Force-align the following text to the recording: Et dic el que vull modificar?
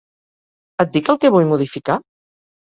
Et 0.83 0.95
dic 0.95 1.11
el 1.15 1.19
que 1.27 1.31
vull 1.35 1.47
modificar? 1.53 1.99